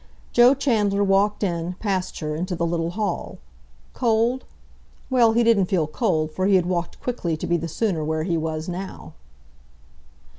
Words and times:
Joe 0.33 0.55
Chandler 0.55 1.03
walked 1.03 1.43
in, 1.43 1.73
past 1.75 2.21
her, 2.21 2.35
into 2.35 2.55
the 2.55 2.65
little 2.65 2.89
hall. 2.89 3.37
Cold? 3.93 4.45
Well, 5.11 5.33
he 5.33 5.43
didn't 5.43 5.67
feel 5.67 5.85
cold, 5.85 6.31
for 6.31 6.47
he 6.47 6.55
had 6.55 6.65
walked 6.65 6.99
quickly 7.03 7.37
to 7.37 7.45
be 7.45 7.55
the 7.55 7.67
sooner 7.67 8.03
where 8.03 8.23
he 8.23 8.35
was 8.35 8.67
now. 8.67 9.13